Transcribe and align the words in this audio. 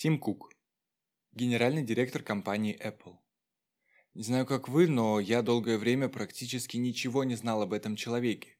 Тим 0.00 0.20
Кук, 0.20 0.52
генеральный 1.32 1.82
директор 1.82 2.22
компании 2.22 2.78
Apple. 2.80 3.16
Не 4.14 4.22
знаю, 4.22 4.46
как 4.46 4.68
вы, 4.68 4.86
но 4.86 5.18
я 5.18 5.42
долгое 5.42 5.76
время 5.76 6.08
практически 6.08 6.76
ничего 6.76 7.24
не 7.24 7.34
знал 7.34 7.62
об 7.62 7.72
этом 7.72 7.96
человеке. 7.96 8.56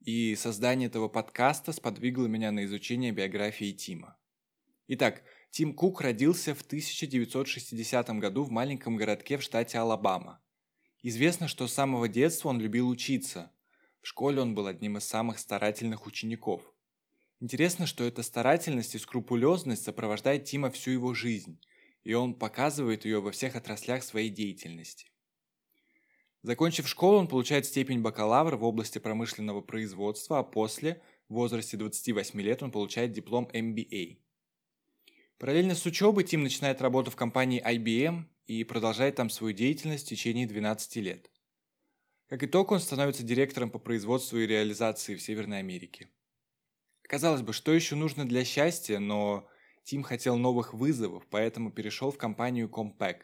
И 0.00 0.34
создание 0.34 0.88
этого 0.88 1.06
подкаста 1.06 1.70
сподвигло 1.70 2.26
меня 2.26 2.50
на 2.50 2.64
изучение 2.64 3.12
биографии 3.12 3.70
Тима. 3.70 4.18
Итак, 4.88 5.22
Тим 5.52 5.74
Кук 5.74 6.00
родился 6.00 6.56
в 6.56 6.62
1960 6.62 8.10
году 8.18 8.42
в 8.42 8.50
маленьком 8.50 8.96
городке 8.96 9.38
в 9.38 9.44
штате 9.44 9.78
Алабама. 9.78 10.42
Известно, 11.04 11.46
что 11.46 11.68
с 11.68 11.72
самого 11.72 12.08
детства 12.08 12.48
он 12.48 12.58
любил 12.58 12.88
учиться. 12.88 13.52
В 14.02 14.08
школе 14.08 14.40
он 14.40 14.56
был 14.56 14.66
одним 14.66 14.96
из 14.96 15.04
самых 15.04 15.38
старательных 15.38 16.08
учеников– 16.08 16.62
Интересно, 17.40 17.86
что 17.86 18.04
эта 18.04 18.22
старательность 18.22 18.94
и 18.94 18.98
скрупулезность 18.98 19.82
сопровождает 19.82 20.44
Тима 20.44 20.70
всю 20.70 20.90
его 20.90 21.14
жизнь, 21.14 21.58
и 22.04 22.12
он 22.12 22.34
показывает 22.34 23.06
ее 23.06 23.22
во 23.22 23.32
всех 23.32 23.56
отраслях 23.56 24.02
своей 24.02 24.28
деятельности. 24.28 25.06
Закончив 26.42 26.86
школу, 26.86 27.16
он 27.18 27.28
получает 27.28 27.64
степень 27.64 28.02
бакалавра 28.02 28.56
в 28.58 28.64
области 28.64 28.98
промышленного 28.98 29.62
производства, 29.62 30.38
а 30.38 30.42
после, 30.42 31.02
в 31.28 31.34
возрасте 31.34 31.78
28 31.78 32.40
лет, 32.42 32.62
он 32.62 32.70
получает 32.70 33.12
диплом 33.12 33.48
MBA. 33.52 34.18
Параллельно 35.38 35.74
с 35.74 35.86
учебой 35.86 36.24
Тим 36.24 36.42
начинает 36.42 36.82
работу 36.82 37.10
в 37.10 37.16
компании 37.16 37.62
IBM 37.66 38.24
и 38.46 38.64
продолжает 38.64 39.16
там 39.16 39.30
свою 39.30 39.54
деятельность 39.54 40.04
в 40.04 40.10
течение 40.10 40.46
12 40.46 40.96
лет. 40.96 41.30
Как 42.26 42.42
итог, 42.42 42.70
он 42.70 42.80
становится 42.80 43.22
директором 43.22 43.70
по 43.70 43.78
производству 43.78 44.38
и 44.38 44.46
реализации 44.46 45.14
в 45.14 45.22
Северной 45.22 45.58
Америке. 45.60 46.10
Казалось 47.10 47.42
бы, 47.42 47.52
что 47.52 47.72
еще 47.72 47.96
нужно 47.96 48.24
для 48.24 48.44
счастья, 48.44 49.00
но 49.00 49.48
Тим 49.82 50.04
хотел 50.04 50.36
новых 50.36 50.72
вызовов, 50.72 51.26
поэтому 51.28 51.72
перешел 51.72 52.12
в 52.12 52.18
компанию 52.18 52.68
Compaq. 52.68 53.22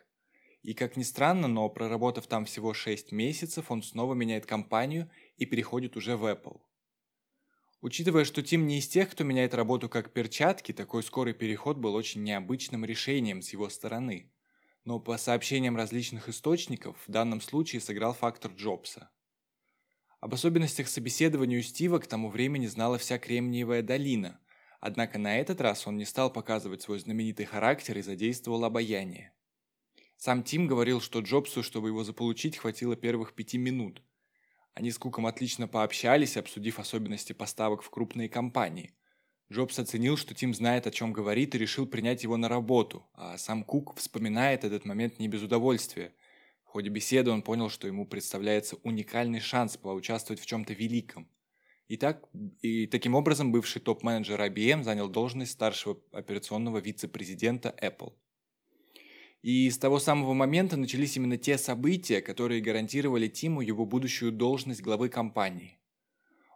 И 0.62 0.74
как 0.74 0.96
ни 0.96 1.04
странно, 1.04 1.46
но 1.46 1.68
проработав 1.68 2.26
там 2.26 2.46
всего 2.46 2.74
6 2.74 3.12
месяцев, 3.12 3.70
он 3.70 3.84
снова 3.84 4.14
меняет 4.14 4.44
компанию 4.44 5.08
и 5.36 5.46
переходит 5.46 5.96
уже 5.96 6.16
в 6.16 6.24
Apple. 6.24 6.60
Учитывая, 7.80 8.24
что 8.24 8.42
Тим 8.42 8.66
не 8.66 8.80
из 8.80 8.88
тех, 8.88 9.08
кто 9.08 9.22
меняет 9.22 9.54
работу 9.54 9.88
как 9.88 10.12
перчатки, 10.12 10.72
такой 10.72 11.04
скорый 11.04 11.32
переход 11.32 11.76
был 11.76 11.94
очень 11.94 12.24
необычным 12.24 12.84
решением 12.84 13.40
с 13.40 13.52
его 13.52 13.68
стороны. 13.68 14.32
Но 14.82 14.98
по 14.98 15.16
сообщениям 15.16 15.76
различных 15.76 16.28
источников, 16.28 16.96
в 17.06 17.12
данном 17.12 17.40
случае 17.40 17.80
сыграл 17.80 18.14
фактор 18.14 18.50
Джобса. 18.50 19.10
Об 20.26 20.34
особенностях 20.34 20.88
собеседования 20.88 21.60
у 21.60 21.62
Стива 21.62 22.00
к 22.00 22.08
тому 22.08 22.30
времени 22.30 22.66
знала 22.66 22.98
вся 22.98 23.16
Кремниевая 23.16 23.80
долина, 23.80 24.40
однако 24.80 25.18
на 25.18 25.38
этот 25.38 25.60
раз 25.60 25.86
он 25.86 25.98
не 25.98 26.04
стал 26.04 26.32
показывать 26.32 26.82
свой 26.82 26.98
знаменитый 26.98 27.46
характер 27.46 27.96
и 27.98 28.02
задействовал 28.02 28.64
обаяние. 28.64 29.32
Сам 30.16 30.42
Тим 30.42 30.66
говорил, 30.66 31.00
что 31.00 31.20
Джобсу, 31.20 31.62
чтобы 31.62 31.90
его 31.90 32.02
заполучить, 32.02 32.56
хватило 32.56 32.96
первых 32.96 33.34
пяти 33.34 33.56
минут. 33.56 34.02
Они 34.74 34.90
с 34.90 34.98
Куком 34.98 35.26
отлично 35.26 35.68
пообщались, 35.68 36.36
обсудив 36.36 36.80
особенности 36.80 37.32
поставок 37.32 37.82
в 37.82 37.90
крупные 37.90 38.28
компании. 38.28 38.96
Джобс 39.52 39.78
оценил, 39.78 40.16
что 40.16 40.34
Тим 40.34 40.54
знает, 40.54 40.88
о 40.88 40.90
чем 40.90 41.12
говорит, 41.12 41.54
и 41.54 41.58
решил 41.58 41.86
принять 41.86 42.24
его 42.24 42.36
на 42.36 42.48
работу, 42.48 43.06
а 43.14 43.38
сам 43.38 43.62
Кук 43.62 43.94
вспоминает 43.94 44.64
этот 44.64 44.86
момент 44.86 45.20
не 45.20 45.28
без 45.28 45.42
удовольствия– 45.42 46.12
ходе 46.76 46.90
беседы 46.90 47.30
он 47.30 47.40
понял, 47.40 47.70
что 47.70 47.86
ему 47.86 48.06
представляется 48.06 48.76
уникальный 48.82 49.40
шанс 49.40 49.78
поучаствовать 49.78 50.42
в 50.42 50.44
чем-то 50.44 50.74
великом. 50.74 51.26
И, 51.88 51.96
так, 51.96 52.28
и 52.60 52.86
таким 52.86 53.14
образом 53.14 53.50
бывший 53.50 53.80
топ-менеджер 53.80 54.38
IBM 54.38 54.82
занял 54.82 55.08
должность 55.08 55.52
старшего 55.52 55.98
операционного 56.12 56.76
вице-президента 56.76 57.74
Apple. 57.80 58.12
И 59.40 59.70
с 59.70 59.78
того 59.78 59.98
самого 59.98 60.34
момента 60.34 60.76
начались 60.76 61.16
именно 61.16 61.38
те 61.38 61.56
события, 61.56 62.20
которые 62.20 62.60
гарантировали 62.60 63.28
Тиму 63.28 63.62
его 63.62 63.86
будущую 63.86 64.30
должность 64.30 64.82
главы 64.82 65.08
компании. 65.08 65.78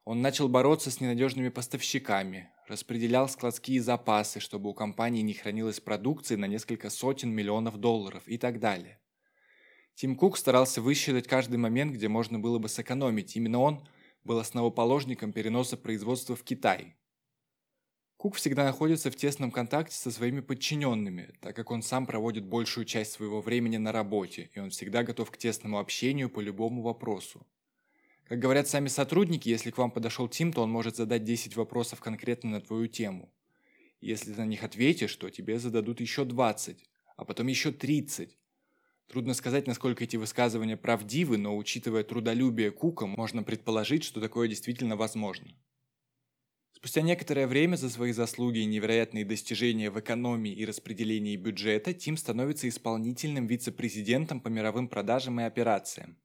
Он 0.04 0.20
начал 0.20 0.50
бороться 0.50 0.90
с 0.90 1.00
ненадежными 1.00 1.48
поставщиками, 1.48 2.50
распределял 2.68 3.26
складские 3.26 3.80
запасы, 3.80 4.38
чтобы 4.38 4.68
у 4.68 4.74
компании 4.74 5.22
не 5.22 5.32
хранилось 5.32 5.80
продукции 5.80 6.36
на 6.36 6.46
несколько 6.46 6.90
сотен 6.90 7.30
миллионов 7.30 7.78
долларов 7.78 8.24
и 8.26 8.36
так 8.36 8.60
далее. 8.60 8.99
Тим 9.94 10.16
Кук 10.16 10.38
старался 10.38 10.80
высчитать 10.80 11.28
каждый 11.28 11.56
момент, 11.56 11.92
где 11.92 12.08
можно 12.08 12.38
было 12.38 12.58
бы 12.58 12.68
сэкономить. 12.68 13.36
Именно 13.36 13.58
он 13.58 13.88
был 14.24 14.38
основоположником 14.38 15.32
переноса 15.32 15.76
производства 15.76 16.36
в 16.36 16.42
Китай. 16.42 16.96
Кук 18.16 18.36
всегда 18.36 18.64
находится 18.64 19.10
в 19.10 19.16
тесном 19.16 19.50
контакте 19.50 19.96
со 19.96 20.10
своими 20.10 20.40
подчиненными, 20.40 21.32
так 21.40 21.56
как 21.56 21.70
он 21.70 21.82
сам 21.82 22.04
проводит 22.04 22.44
большую 22.44 22.84
часть 22.84 23.12
своего 23.12 23.40
времени 23.40 23.78
на 23.78 23.92
работе, 23.92 24.50
и 24.52 24.60
он 24.60 24.68
всегда 24.68 25.02
готов 25.02 25.30
к 25.30 25.38
тесному 25.38 25.78
общению 25.78 26.28
по 26.28 26.40
любому 26.40 26.82
вопросу. 26.82 27.46
Как 28.24 28.38
говорят 28.38 28.68
сами 28.68 28.88
сотрудники, 28.88 29.48
если 29.48 29.70
к 29.70 29.78
вам 29.78 29.90
подошел 29.90 30.28
Тим, 30.28 30.52
то 30.52 30.62
он 30.62 30.70
может 30.70 30.96
задать 30.96 31.24
10 31.24 31.56
вопросов 31.56 32.00
конкретно 32.00 32.50
на 32.50 32.60
твою 32.60 32.88
тему. 32.88 33.32
Если 34.02 34.32
ты 34.32 34.38
на 34.38 34.46
них 34.46 34.64
ответишь, 34.64 35.16
то 35.16 35.30
тебе 35.30 35.58
зададут 35.58 36.00
еще 36.00 36.24
20, 36.24 36.84
а 37.16 37.24
потом 37.24 37.46
еще 37.46 37.72
30. 37.72 38.38
Трудно 39.10 39.34
сказать, 39.34 39.66
насколько 39.66 40.04
эти 40.04 40.16
высказывания 40.16 40.76
правдивы, 40.76 41.36
но 41.36 41.56
учитывая 41.56 42.04
трудолюбие 42.04 42.70
Кука, 42.70 43.08
можно 43.08 43.42
предположить, 43.42 44.04
что 44.04 44.20
такое 44.20 44.46
действительно 44.46 44.94
возможно. 44.94 45.50
Спустя 46.70 47.02
некоторое 47.02 47.48
время 47.48 47.74
за 47.74 47.90
свои 47.90 48.12
заслуги 48.12 48.60
и 48.60 48.66
невероятные 48.66 49.24
достижения 49.24 49.90
в 49.90 49.98
экономии 49.98 50.52
и 50.52 50.64
распределении 50.64 51.34
бюджета 51.34 51.92
Тим 51.92 52.16
становится 52.16 52.68
исполнительным 52.68 53.48
вице-президентом 53.48 54.40
по 54.40 54.46
мировым 54.46 54.86
продажам 54.86 55.40
и 55.40 55.42
операциям. 55.42 56.16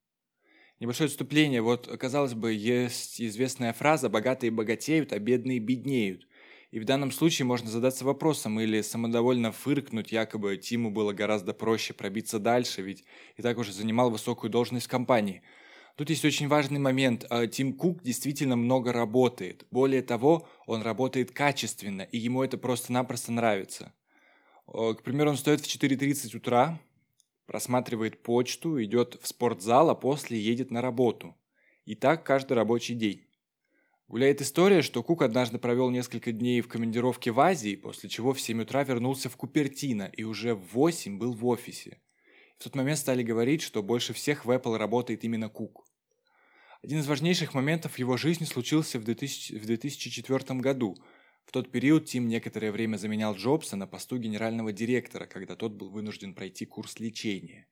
Небольшое 0.78 1.08
отступление. 1.08 1.62
Вот, 1.62 1.88
казалось 1.98 2.34
бы, 2.34 2.52
есть 2.52 3.20
известная 3.20 3.72
фраза 3.72 4.08
«богатые 4.08 4.52
богатеют, 4.52 5.12
а 5.12 5.18
бедные 5.18 5.58
беднеют». 5.58 6.28
И 6.70 6.80
в 6.80 6.84
данном 6.84 7.12
случае 7.12 7.46
можно 7.46 7.70
задаться 7.70 8.04
вопросом 8.04 8.58
или 8.60 8.80
самодовольно 8.80 9.52
фыркнуть, 9.52 10.12
якобы 10.12 10.56
Тиму 10.56 10.90
было 10.90 11.12
гораздо 11.12 11.54
проще 11.54 11.94
пробиться 11.94 12.38
дальше, 12.38 12.82
ведь 12.82 13.04
и 13.36 13.42
так 13.42 13.58
уже 13.58 13.72
занимал 13.72 14.10
высокую 14.10 14.50
должность 14.50 14.86
в 14.86 14.90
компании. 14.90 15.42
Тут 15.96 16.10
есть 16.10 16.24
очень 16.24 16.48
важный 16.48 16.78
момент. 16.78 17.24
А, 17.30 17.46
Тим 17.46 17.72
Кук 17.72 18.02
действительно 18.02 18.56
много 18.56 18.92
работает. 18.92 19.66
Более 19.70 20.02
того, 20.02 20.46
он 20.66 20.82
работает 20.82 21.30
качественно, 21.30 22.02
и 22.02 22.18
ему 22.18 22.42
это 22.42 22.58
просто-напросто 22.58 23.32
нравится. 23.32 23.94
К 24.66 24.98
примеру, 25.02 25.30
он 25.30 25.36
встает 25.36 25.60
в 25.60 25.64
4.30 25.64 26.36
утра, 26.36 26.80
просматривает 27.46 28.22
почту, 28.22 28.82
идет 28.82 29.18
в 29.22 29.28
спортзал, 29.28 29.88
а 29.90 29.94
после 29.94 30.38
едет 30.38 30.70
на 30.70 30.82
работу. 30.82 31.36
И 31.84 31.94
так 31.94 32.26
каждый 32.26 32.54
рабочий 32.54 32.94
день. 32.94 33.25
Гуляет 34.08 34.40
история, 34.40 34.82
что 34.82 35.02
Кук 35.02 35.22
однажды 35.22 35.58
провел 35.58 35.90
несколько 35.90 36.30
дней 36.30 36.60
в 36.60 36.68
командировке 36.68 37.32
в 37.32 37.40
Азии, 37.40 37.74
после 37.74 38.08
чего 38.08 38.32
в 38.32 38.40
7 38.40 38.62
утра 38.62 38.84
вернулся 38.84 39.28
в 39.28 39.36
Купертино 39.36 40.04
и 40.12 40.22
уже 40.22 40.54
в 40.54 40.74
8 40.74 41.18
был 41.18 41.32
в 41.32 41.44
офисе. 41.44 42.00
В 42.56 42.62
тот 42.62 42.76
момент 42.76 43.00
стали 43.00 43.24
говорить, 43.24 43.62
что 43.62 43.82
больше 43.82 44.12
всех 44.12 44.44
в 44.44 44.50
Apple 44.50 44.76
работает 44.76 45.24
именно 45.24 45.48
Кук. 45.48 45.84
Один 46.84 47.00
из 47.00 47.08
важнейших 47.08 47.52
моментов 47.52 47.94
в 47.94 47.98
его 47.98 48.16
жизни 48.16 48.44
случился 48.44 49.00
в, 49.00 49.04
2000, 49.04 49.58
в 49.58 49.66
2004 49.66 50.60
году. 50.60 50.96
В 51.44 51.50
тот 51.50 51.72
период 51.72 52.04
Тим 52.04 52.28
некоторое 52.28 52.70
время 52.70 52.98
заменял 52.98 53.34
Джобса 53.34 53.74
на 53.74 53.88
посту 53.88 54.18
генерального 54.18 54.72
директора, 54.72 55.26
когда 55.26 55.56
тот 55.56 55.72
был 55.72 55.90
вынужден 55.90 56.32
пройти 56.32 56.64
курс 56.64 57.00
лечения. 57.00 57.66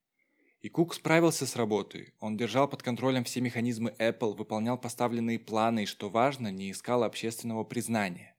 И 0.64 0.70
Кук 0.70 0.94
справился 0.94 1.44
с 1.44 1.56
работой. 1.56 2.14
Он 2.20 2.38
держал 2.38 2.66
под 2.66 2.82
контролем 2.82 3.24
все 3.24 3.42
механизмы 3.42 3.94
Apple, 3.98 4.34
выполнял 4.34 4.78
поставленные 4.78 5.38
планы 5.38 5.82
и, 5.82 5.86
что 5.86 6.08
важно, 6.08 6.50
не 6.50 6.70
искал 6.70 7.04
общественного 7.04 7.64
признания. 7.64 8.34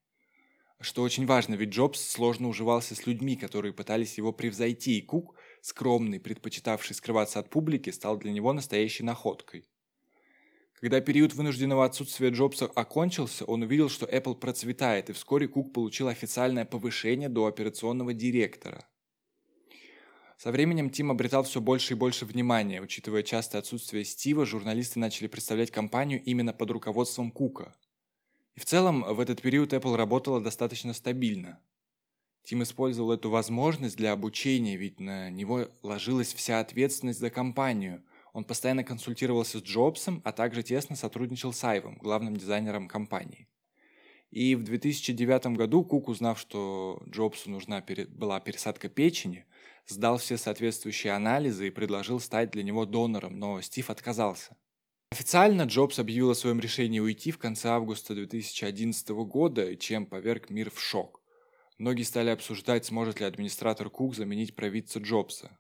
Что 0.80 1.04
очень 1.04 1.28
важно, 1.28 1.54
ведь 1.54 1.70
Джобс 1.70 2.02
сложно 2.02 2.48
уживался 2.48 2.96
с 2.96 3.06
людьми, 3.06 3.36
которые 3.36 3.74
пытались 3.74 4.18
его 4.18 4.34
превзойти, 4.34 4.98
и 4.98 5.04
Кук, 5.04 5.36
скромный, 5.62 6.20
предпочитавший 6.20 6.96
скрываться 6.96 7.38
от 7.38 7.52
публики, 7.52 7.92
стал 7.92 8.18
для 8.18 8.32
него 8.32 8.54
настоящей 8.54 9.04
находкой. 9.04 9.70
Когда 10.82 11.02
период 11.02 11.36
вынужденного 11.36 11.86
отсутствия 11.86 12.30
Джобса 12.30 12.66
окончился, 12.66 13.46
он 13.46 13.62
увидел, 13.62 13.88
что 13.88 14.08
Apple 14.08 14.34
процветает, 14.34 15.12
и 15.12 15.14
вскоре 15.14 15.48
Кук 15.48 15.74
получил 15.74 16.08
официальное 16.08 16.66
повышение 16.66 17.30
до 17.30 17.46
операционного 17.46 18.16
директора– 18.16 18.88
со 20.38 20.52
временем 20.52 20.90
Тим 20.90 21.12
обретал 21.12 21.44
все 21.44 21.62
больше 21.62 21.94
и 21.94 21.98
больше 21.98 22.26
внимания. 22.26 22.82
Учитывая 22.82 23.24
частое 23.24 23.62
отсутствие 23.62 24.04
Стива, 24.04 24.46
журналисты 24.46 25.00
начали 25.00 25.28
представлять 25.28 25.72
компанию 25.72 26.22
именно 26.24 26.54
под 26.54 26.72
руководством 26.72 27.32
Кука. 27.32 27.74
И 28.56 28.60
в 28.60 28.66
целом 28.66 29.04
в 29.04 29.20
этот 29.20 29.42
период 29.42 29.74
Apple 29.74 29.96
работала 29.96 30.42
достаточно 30.42 30.94
стабильно. 30.94 31.60
Тим 32.44 32.64
использовал 32.64 33.12
эту 33.12 33.30
возможность 33.30 33.98
для 33.98 34.12
обучения, 34.12 34.78
ведь 34.78 35.00
на 35.00 35.30
него 35.30 35.68
ложилась 35.82 36.34
вся 36.34 36.60
ответственность 36.60 37.20
за 37.20 37.30
компанию. 37.30 38.04
Он 38.34 38.44
постоянно 38.44 38.84
консультировался 38.84 39.60
с 39.60 39.64
Джобсом, 39.64 40.22
а 40.24 40.32
также 40.32 40.62
тесно 40.62 40.96
сотрудничал 40.96 41.54
с 41.54 41.64
Айвом, 41.64 41.98
главным 41.98 42.38
дизайнером 42.38 42.88
компании. 42.88 43.48
И 44.30 44.56
в 44.56 44.64
2009 44.64 45.58
году 45.58 45.84
Кук, 45.84 46.10
узнав, 46.10 46.40
что 46.40 47.02
Джобсу 47.10 47.50
нужна 47.50 47.84
была 48.10 48.40
пересадка 48.40 48.90
печени, 48.90 49.46
сдал 49.88 50.18
все 50.18 50.38
соответствующие 50.38 51.14
анализы 51.14 51.68
и 51.68 51.72
предложил 51.72 52.20
стать 52.20 52.52
для 52.52 52.64
него 52.64 52.86
донором, 52.86 53.40
но 53.40 53.62
Стив 53.62 53.90
отказался. 53.90 54.56
Официально 55.12 55.64
Джобс 55.64 56.00
объявил 56.00 56.32
о 56.32 56.36
своем 56.36 56.60
решении 56.60 57.00
уйти 57.00 57.32
в 57.32 57.38
конце 57.38 57.70
августа 57.70 58.16
2011 58.16 59.10
года, 59.10 59.76
чем 59.78 60.06
поверг 60.06 60.50
мир 60.50 60.72
в 60.72 60.82
шок. 60.82 61.22
Многие 61.78 62.04
стали 62.04 62.30
обсуждать, 62.30 62.86
сможет 62.86 63.20
ли 63.20 63.26
администратор 63.26 63.90
Кук 63.90 64.16
заменить 64.16 64.56
провидца 64.56 65.00
Джобса. 65.00 65.58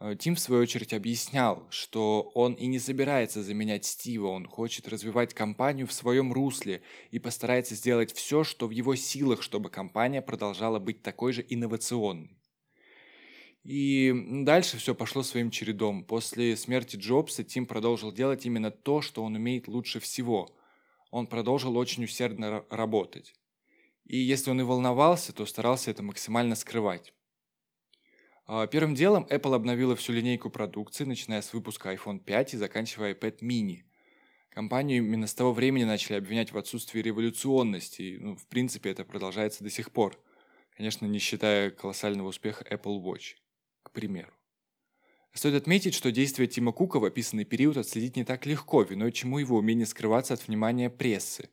Э, 0.00 0.14
Тим, 0.18 0.34
в 0.34 0.40
свою 0.40 0.62
очередь, 0.62 0.94
объяснял, 0.94 1.66
что 1.70 2.30
он 2.34 2.54
и 2.54 2.66
не 2.66 2.78
собирается 2.78 3.42
заменять 3.42 3.84
Стива, 3.84 4.28
он 4.28 4.46
хочет 4.46 4.88
развивать 4.88 5.34
компанию 5.34 5.86
в 5.86 5.92
своем 5.92 6.32
русле 6.32 6.82
и 7.10 7.18
постарается 7.18 7.74
сделать 7.74 8.12
все, 8.12 8.44
что 8.44 8.66
в 8.66 8.70
его 8.70 8.94
силах, 8.94 9.42
чтобы 9.42 9.70
компания 9.70 10.22
продолжала 10.22 10.78
быть 10.78 11.02
такой 11.02 11.32
же 11.32 11.44
инновационной. 11.48 12.37
И 13.68 14.14
дальше 14.44 14.78
все 14.78 14.94
пошло 14.94 15.22
своим 15.22 15.50
чередом. 15.50 16.02
После 16.02 16.56
смерти 16.56 16.96
Джобса 16.96 17.44
Тим 17.44 17.66
продолжил 17.66 18.10
делать 18.12 18.46
именно 18.46 18.70
то, 18.70 19.02
что 19.02 19.22
он 19.22 19.34
умеет 19.34 19.68
лучше 19.68 20.00
всего. 20.00 20.48
Он 21.10 21.26
продолжил 21.26 21.76
очень 21.76 22.04
усердно 22.04 22.64
работать. 22.70 23.34
И 24.06 24.16
если 24.16 24.50
он 24.50 24.62
и 24.62 24.64
волновался, 24.64 25.34
то 25.34 25.44
старался 25.44 25.90
это 25.90 26.02
максимально 26.02 26.54
скрывать. 26.54 27.12
А, 28.46 28.66
первым 28.66 28.94
делом 28.94 29.26
Apple 29.28 29.54
обновила 29.54 29.94
всю 29.96 30.14
линейку 30.14 30.48
продукции, 30.48 31.04
начиная 31.04 31.42
с 31.42 31.52
выпуска 31.52 31.92
iPhone 31.92 32.20
5 32.20 32.54
и 32.54 32.56
заканчивая 32.56 33.12
iPad 33.12 33.40
mini. 33.40 33.82
Компанию 34.48 35.04
именно 35.04 35.26
с 35.26 35.34
того 35.34 35.52
времени 35.52 35.84
начали 35.84 36.16
обвинять 36.16 36.52
в 36.52 36.56
отсутствии 36.56 37.02
революционности, 37.02 38.00
и, 38.00 38.18
ну, 38.18 38.34
в 38.34 38.46
принципе, 38.46 38.88
это 38.88 39.04
продолжается 39.04 39.62
до 39.62 39.68
сих 39.68 39.92
пор. 39.92 40.18
Конечно, 40.74 41.04
не 41.04 41.18
считая 41.18 41.70
колоссального 41.70 42.28
успеха 42.28 42.64
Apple 42.64 43.02
Watch, 43.02 43.34
примеру. 43.98 44.30
Стоит 45.32 45.54
отметить, 45.54 45.92
что 45.92 46.12
действия 46.12 46.46
Тима 46.46 46.70
Кука 46.70 47.00
в 47.00 47.04
описанный 47.04 47.44
период 47.44 47.76
отследить 47.76 48.14
не 48.14 48.24
так 48.24 48.46
легко, 48.46 48.82
виной 48.82 49.10
чему 49.10 49.38
его 49.38 49.56
умение 49.56 49.86
скрываться 49.86 50.34
от 50.34 50.46
внимания 50.46 50.88
прессы. 50.88 51.48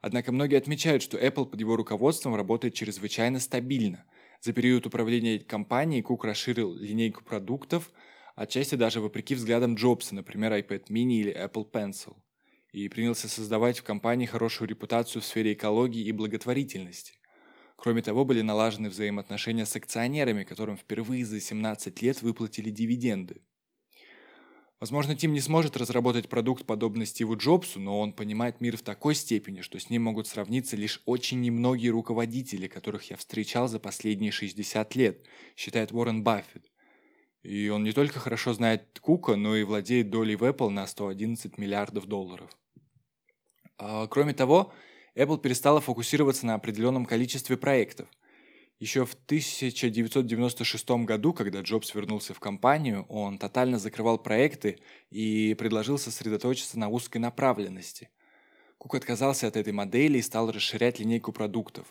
Однако 0.00 0.32
многие 0.32 0.56
отмечают, 0.56 1.04
что 1.04 1.16
Apple 1.16 1.46
под 1.46 1.60
его 1.60 1.76
руководством 1.76 2.34
работает 2.34 2.74
чрезвычайно 2.74 3.38
стабильно. 3.38 4.04
За 4.40 4.52
период 4.52 4.86
управления 4.86 5.38
компанией 5.38 6.02
Кук 6.02 6.24
расширил 6.24 6.74
линейку 6.74 7.22
продуктов, 7.22 7.92
отчасти 8.34 8.74
даже 8.74 9.00
вопреки 9.00 9.36
взглядам 9.36 9.76
Джобса, 9.76 10.16
например, 10.16 10.52
iPad 10.52 10.88
mini 10.88 11.20
или 11.20 11.32
Apple 11.32 11.70
Pencil, 11.70 12.16
и 12.72 12.88
принялся 12.88 13.28
создавать 13.28 13.78
в 13.78 13.84
компании 13.84 14.26
хорошую 14.26 14.68
репутацию 14.68 15.22
в 15.22 15.24
сфере 15.24 15.52
экологии 15.52 16.04
и 16.04 16.10
благотворительности. 16.10 17.14
Кроме 17.76 18.02
того, 18.02 18.24
были 18.24 18.40
налажены 18.40 18.88
взаимоотношения 18.88 19.66
с 19.66 19.76
акционерами, 19.76 20.44
которым 20.44 20.76
впервые 20.76 21.24
за 21.24 21.40
17 21.40 22.02
лет 22.02 22.22
выплатили 22.22 22.70
дивиденды. 22.70 23.42
Возможно, 24.80 25.14
Тим 25.14 25.32
не 25.32 25.40
сможет 25.40 25.76
разработать 25.76 26.28
продукт, 26.28 26.66
подобный 26.66 27.06
Стиву 27.06 27.36
Джобсу, 27.36 27.80
но 27.80 28.00
он 28.00 28.12
понимает 28.12 28.60
мир 28.60 28.76
в 28.76 28.82
такой 28.82 29.14
степени, 29.14 29.60
что 29.62 29.78
с 29.78 29.88
ним 29.88 30.02
могут 30.02 30.26
сравниться 30.26 30.76
лишь 30.76 31.00
очень 31.06 31.40
немногие 31.40 31.90
руководители, 31.90 32.68
которых 32.68 33.10
я 33.10 33.16
встречал 33.16 33.66
за 33.66 33.78
последние 33.78 34.30
60 34.30 34.94
лет, 34.96 35.24
считает 35.56 35.92
Уоррен 35.92 36.22
Баффет. 36.22 36.70
И 37.42 37.68
он 37.68 37.84
не 37.84 37.92
только 37.92 38.18
хорошо 38.18 38.52
знает 38.52 38.98
Кука, 39.00 39.36
но 39.36 39.56
и 39.56 39.62
владеет 39.62 40.10
долей 40.10 40.36
в 40.36 40.42
Apple 40.42 40.70
на 40.70 40.86
111 40.86 41.56
миллиардов 41.56 42.06
долларов. 42.06 42.50
А, 43.78 44.06
кроме 44.06 44.34
того, 44.34 44.72
Apple 45.16 45.40
перестала 45.40 45.80
фокусироваться 45.80 46.46
на 46.46 46.54
определенном 46.54 47.06
количестве 47.06 47.56
проектов– 47.56 48.08
еще 48.80 49.06
в 49.06 49.14
1996 49.14 50.90
году, 51.06 51.32
когда 51.32 51.60
Джобс 51.60 51.94
вернулся 51.94 52.34
в 52.34 52.40
компанию, 52.40 53.06
он 53.08 53.38
тотально 53.38 53.78
закрывал 53.78 54.18
проекты 54.18 54.78
и 55.10 55.54
предложил 55.54 55.96
сосредоточиться 55.96 56.78
на 56.78 56.88
узкой 56.88 57.18
направленности. 57.18 58.10
Кук 58.78 58.96
отказался 58.96 59.46
от 59.46 59.56
этой 59.56 59.72
модели 59.72 60.18
и 60.18 60.22
стал 60.22 60.50
расширять 60.50 60.98
линейку 60.98 61.32
продуктов. 61.32 61.86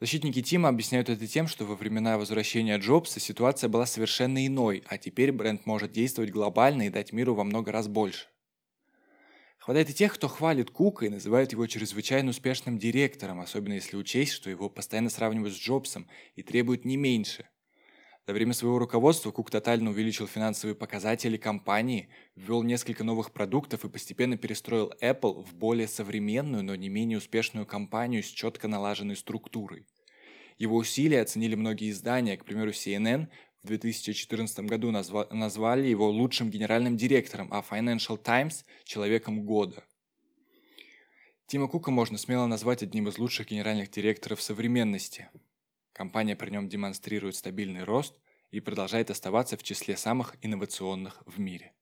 Защитники 0.00 0.42
Тима 0.42 0.70
объясняют 0.70 1.10
это 1.10 1.26
тем, 1.26 1.46
что 1.46 1.66
во 1.66 1.76
времена 1.76 2.16
возвращения 2.16 2.78
Джобса 2.78 3.20
ситуация 3.20 3.68
была 3.68 3.84
совершенно 3.84 4.44
иной, 4.46 4.82
а 4.88 4.96
теперь 4.96 5.30
бренд 5.30 5.66
может 5.66 5.92
действовать 5.92 6.30
глобально 6.30 6.86
и 6.86 6.90
дать 6.90 7.12
миру 7.12 7.34
во 7.34 7.44
много 7.44 7.70
раз 7.70 7.86
больше. 7.86 8.28
Хватает 9.70 9.90
и 9.90 9.94
тех, 9.94 10.14
кто 10.14 10.26
хвалит 10.26 10.72
Кука 10.72 11.06
и 11.06 11.10
называет 11.10 11.52
его 11.52 11.64
чрезвычайно 11.68 12.30
успешным 12.30 12.76
директором, 12.76 13.38
особенно 13.38 13.74
если 13.74 13.96
учесть, 13.96 14.32
что 14.32 14.50
его 14.50 14.68
постоянно 14.68 15.10
сравнивают 15.10 15.54
с 15.54 15.58
Джобсом 15.60 16.08
и 16.34 16.42
требуют 16.42 16.84
не 16.84 16.96
меньше. 16.96 17.48
За 18.26 18.32
время 18.32 18.52
своего 18.52 18.80
руководства 18.80 19.30
Кук 19.30 19.48
тотально 19.48 19.90
увеличил 19.90 20.26
финансовые 20.26 20.74
показатели 20.74 21.36
компании, 21.36 22.08
ввел 22.34 22.64
несколько 22.64 23.04
новых 23.04 23.30
продуктов 23.30 23.84
и 23.84 23.88
постепенно 23.88 24.36
перестроил 24.36 24.92
Apple 25.00 25.44
в 25.44 25.54
более 25.54 25.86
современную, 25.86 26.64
но 26.64 26.74
не 26.74 26.88
менее 26.88 27.18
успешную 27.18 27.64
компанию 27.64 28.24
с 28.24 28.26
четко 28.26 28.66
налаженной 28.66 29.14
структурой. 29.14 29.86
Его 30.58 30.78
усилия 30.78 31.20
оценили 31.20 31.54
многие 31.54 31.90
издания, 31.90 32.36
к 32.36 32.44
примеру 32.44 32.72
CNN 32.72 33.28
в 33.62 33.68
2014 33.68 34.60
году 34.60 34.90
назва 34.90 35.26
назвали 35.30 35.86
его 35.86 36.08
лучшим 36.10 36.50
генеральным 36.50 36.96
директором, 36.96 37.48
а 37.52 37.62
Financial 37.68 38.16
Times– 38.16 38.64
человеком 38.84 39.44
года. 39.44 39.84
Тима 41.46 41.68
Кука 41.68 41.90
можно 41.90 42.16
смело 42.16 42.46
назвать 42.46 42.82
одним 42.82 43.08
из 43.08 43.18
лучших 43.18 43.48
генеральных 43.48 43.90
директоров 43.90 44.40
современности. 44.40 45.28
Компания 45.92 46.36
при 46.36 46.50
нем 46.50 46.68
демонстрирует 46.68 47.34
стабильный 47.34 47.84
рост 47.84 48.18
и 48.50 48.60
продолжает 48.60 49.10
оставаться 49.10 49.56
в 49.56 49.62
числе 49.62 49.96
самых 49.96 50.36
инновационных 50.42 51.22
в 51.26 51.38
мире. 51.38 51.74